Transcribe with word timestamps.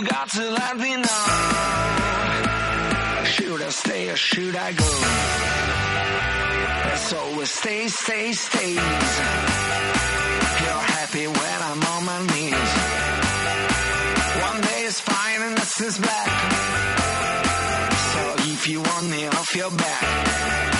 you 0.00 0.06
got 0.06 0.28
to 0.30 0.50
let 0.50 0.76
me 0.76 0.96
know. 0.96 1.24
Should 3.24 3.62
I 3.62 3.70
stay 3.70 4.10
or 4.10 4.16
should 4.16 4.54
I 4.56 4.72
go? 4.72 4.90
So 7.08 7.16
we 7.16 7.32
always 7.32 7.50
stay, 7.50 7.88
stay, 7.88 8.32
stays. 8.32 8.74
You're 10.62 10.84
happy 10.96 11.26
when 11.26 11.58
I'm 11.70 11.82
on 11.94 12.04
my 12.04 12.20
knees. 12.30 12.72
One 14.48 14.60
day 14.60 14.82
is 14.84 15.00
fine 15.00 15.42
and 15.42 15.56
this 15.58 15.80
is 15.80 15.98
black. 15.98 16.30
So 18.12 18.20
if 18.52 18.68
you 18.68 18.80
want 18.82 19.10
me 19.10 19.26
off 19.26 19.56
your 19.56 19.70
back. 19.70 20.77